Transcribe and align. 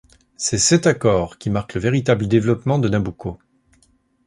C'est 0.35 0.57
cet 0.57 0.87
accord 0.87 1.37
qui 1.37 1.51
marque 1.51 1.75
le 1.75 1.81
véritable 1.81 2.25
développement 2.27 2.79
de 2.79 2.89
Nabucco. 2.89 3.37